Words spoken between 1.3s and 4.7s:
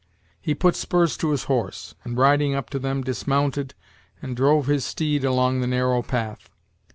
horse, and riding up to them, dismounted, and drove